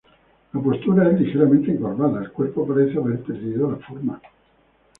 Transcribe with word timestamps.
La 0.53 0.59
postura 0.59 1.11
es 1.11 1.19
ligeramente 1.21 1.69
encorvada, 1.69 2.23
el 2.23 2.31
cuerpo 2.31 2.65
parece 2.67 2.97
haber 2.97 3.21
perdido 3.21 3.69
la 3.69 3.77
forma. 3.85 4.19